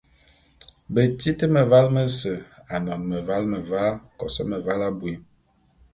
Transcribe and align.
Betit 0.97 1.39
mevale 1.57 1.91
mese, 1.97 2.33
anon 2.79 3.03
meval 3.11 3.43
meva, 3.53 3.85
kos 4.19 4.35
meval 4.53 4.81
abui. 4.91 5.15